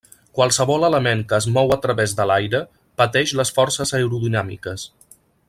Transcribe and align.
Qualsevol 0.37 0.85
element 0.87 1.19
que 1.33 1.37
es 1.43 1.47
mou 1.57 1.73
a 1.75 1.77
través 1.83 2.15
de 2.21 2.27
l'aire 2.31 2.63
pateix 3.03 3.35
les 3.41 3.53
forces 3.59 3.95
aerodinàmiques. 4.01 4.89